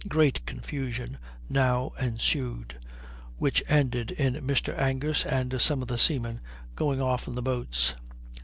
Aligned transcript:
Great 0.07 0.43
confusion 0.47 1.19
now 1.47 1.91
ensued, 2.01 2.79
which 3.37 3.61
ended 3.67 4.09
in 4.09 4.33
Mr. 4.33 4.75
Angus 4.75 5.27
and 5.27 5.61
some 5.61 5.83
of 5.83 5.89
the 5.89 5.99
seamen 5.99 6.41
going 6.75 6.99
off 6.99 7.27
in 7.27 7.35
the 7.35 7.41
boats. 7.43 7.93